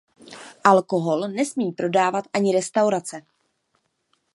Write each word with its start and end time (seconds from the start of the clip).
Alkohol 0.63 1.27
nesmí 1.29 1.71
prodávat 1.71 2.25
ani 2.33 2.53
restaurace. 2.55 3.21